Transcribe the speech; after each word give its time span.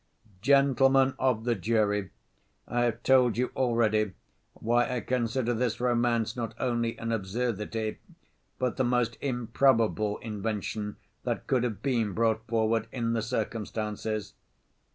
"Gentlemen 0.41 1.13
of 1.19 1.43
the 1.43 1.53
jury, 1.53 2.09
I 2.67 2.85
have 2.85 3.03
told 3.03 3.37
you 3.37 3.51
already 3.55 4.13
why 4.55 4.89
I 4.91 4.99
consider 5.01 5.53
this 5.53 5.79
romance 5.79 6.35
not 6.35 6.55
only 6.59 6.97
an 6.97 7.11
absurdity, 7.11 7.99
but 8.57 8.77
the 8.77 8.83
most 8.83 9.15
improbable 9.21 10.17
invention 10.17 10.95
that 11.23 11.45
could 11.45 11.63
have 11.63 11.83
been 11.83 12.13
brought 12.13 12.47
forward 12.47 12.87
in 12.91 13.13
the 13.13 13.21
circumstances. 13.21 14.33